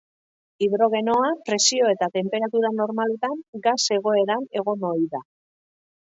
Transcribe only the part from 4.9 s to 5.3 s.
ohi da.